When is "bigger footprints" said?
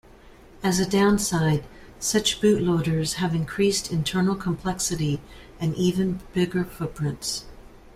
6.33-7.45